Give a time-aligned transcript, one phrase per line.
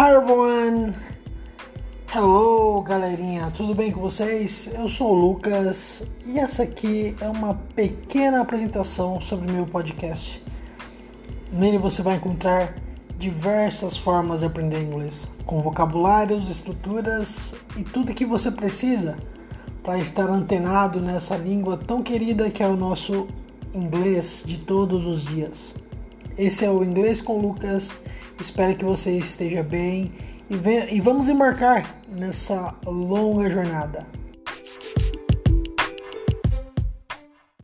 [0.00, 0.94] Hi everyone!
[2.14, 4.70] Hello galerinha, tudo bem com vocês?
[4.72, 10.40] Eu sou o Lucas e essa aqui é uma pequena apresentação sobre meu podcast.
[11.52, 12.76] Nele você vai encontrar
[13.18, 19.18] diversas formas de aprender inglês, com vocabulários, estruturas e tudo que você precisa
[19.82, 23.26] para estar antenado nessa língua tão querida que é o nosso
[23.74, 25.74] inglês de todos os dias.
[26.38, 27.98] Esse é o Inglês com Lucas.
[28.40, 30.12] Espero que você esteja bem
[30.48, 34.06] e, e vamos embarcar nessa longa jornada.